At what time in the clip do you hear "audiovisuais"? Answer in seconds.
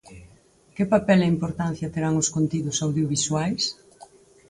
2.85-3.63